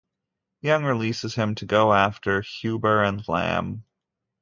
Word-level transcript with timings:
Young 0.61 0.83
releases 0.83 1.35
him 1.35 1.53
to 1.53 1.67
go 1.67 1.93
after 1.93 2.41
Huber 2.41 3.03
and 3.03 3.23
Lamb. 3.27 3.83